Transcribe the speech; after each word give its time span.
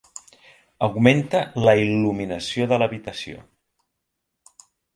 Augmenta 0.87 1.41
la 1.67 1.75
il·luminació 1.81 2.67
de 2.73 2.81
l'habituació. 2.81 3.47